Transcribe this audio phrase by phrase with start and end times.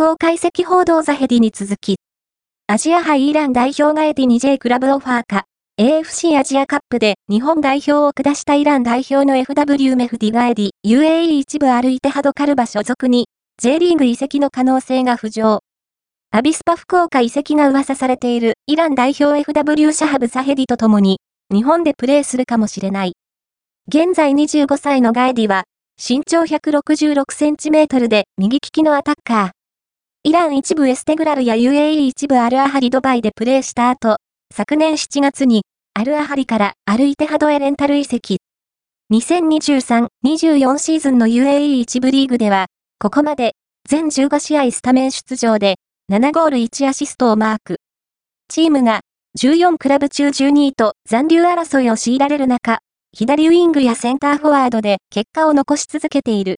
[0.00, 1.96] 福岡移籍報道ザヘディに続き、
[2.66, 5.44] アジア杯イラン代表がエディ 2J クラブオファーか、
[5.78, 13.26] AFC アジアカップで日本代表を下したイラン代表の FW メフディ・ガエディ、UAE 一部アルイテハド・カルバ所属に、
[13.60, 15.60] J リーグ移籍の可能性が浮上。
[16.30, 21.18] アビスパ福岡移籍が噂されているイラン代表 FW シャハブ・ザヘディと共に、
[21.52, 23.12] 日本でプレーするかもしれない。
[23.86, 25.64] 現在25歳のガエディは、
[26.02, 29.59] 身長166センチメートルで右利きのアタッカー。
[30.22, 34.18] イラン一部エステグラルや UAE 一部アルアハリドバイでプレーした後、
[34.54, 35.62] 昨年7月に
[35.94, 38.36] アルアハリから歩いてハドエレンタル移籍。
[39.14, 42.66] 2023-24シーズンの UAE 一部リーグでは、
[42.98, 43.54] ここまで
[43.88, 45.76] 全15試合スタメン出場で
[46.12, 47.76] 7ゴール1アシストをマーク。
[48.48, 49.00] チームが
[49.38, 52.80] 14クラブ中12位と残留争いを強いられる中、
[53.14, 56.48] 左ウィングやセンターフォワードで結果を残し続けている。